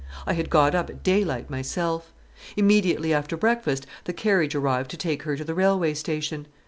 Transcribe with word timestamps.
I 0.25 0.33
had 0.33 0.49
got 0.49 0.73
up 0.73 0.89
at 0.89 1.03
daylight 1.03 1.51
myself. 1.51 2.11
Immediately 2.57 3.13
after 3.13 3.37
breakfast 3.37 3.85
the 4.05 4.13
carriage 4.13 4.55
arrived 4.55 4.89
to 4.89 4.97
take 4.97 5.21
her 5.21 5.35
to 5.37 5.43
the 5.43 5.53
railway 5.53 5.93
station. 5.93 6.47